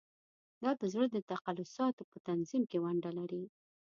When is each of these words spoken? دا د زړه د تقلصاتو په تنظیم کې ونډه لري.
دا 0.63 0.71
د 0.81 0.83
زړه 0.93 1.05
د 1.11 1.17
تقلصاتو 1.31 2.03
په 2.11 2.17
تنظیم 2.27 2.63
کې 2.71 2.77
ونډه 2.85 3.11
لري. 3.17 3.43